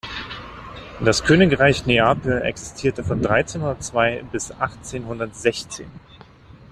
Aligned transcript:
Das 0.99 1.23
Königreich 1.23 1.85
Neapel 1.85 2.41
existierte 2.41 3.03
von 3.03 3.21
dreizehnhundertzwei 3.21 4.23
bis 4.31 4.51
achtzehnhundertsechzehn. 4.51 5.91